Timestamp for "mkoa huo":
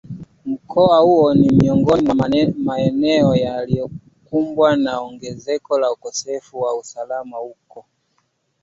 0.45-1.33